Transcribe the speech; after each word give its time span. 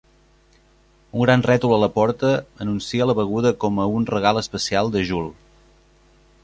Un 1.17 1.25
gran 1.25 1.43
rètol 1.47 1.75
a 1.75 1.79
la 1.83 1.89
porta 1.97 2.31
anuncia 2.65 3.09
la 3.11 3.17
beguda 3.21 3.53
com 3.65 3.79
a 3.83 3.87
un 3.99 4.09
regal 4.15 4.43
especial 4.45 4.93
de 4.97 5.07
Jul. 5.11 5.31